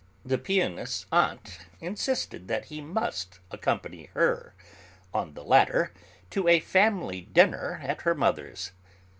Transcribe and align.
The 0.25 0.39
pianist's 0.39 1.05
aunt 1.11 1.59
insisted 1.79 2.47
that 2.47 2.65
he 2.73 2.81
must 2.81 3.39
accompany 3.51 4.05
her, 4.15 4.55
on 5.13 5.35
the 5.35 5.43
latter, 5.43 5.93
to 6.31 6.47
a 6.47 6.59
family 6.59 7.21
dinner 7.21 7.79
at 7.83 8.01
her 8.01 8.15
mother's. 8.15 8.71